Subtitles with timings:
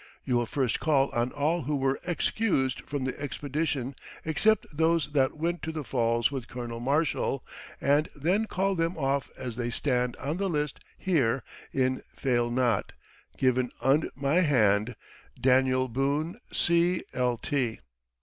[0.25, 3.93] You will first Call on all who [were] Excused from the Expedistion
[4.25, 6.79] Except those that went to the falls with Col.
[6.79, 7.45] Marshall
[7.79, 12.93] and then Call them off as they Stand on the List here in faile not.
[13.37, 14.95] given und my hand
[15.39, 17.53] "DANIEL BOONE C Lt."